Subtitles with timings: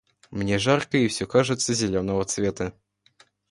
[0.31, 2.73] Мне жарко, и всё кажется зелёного цвета.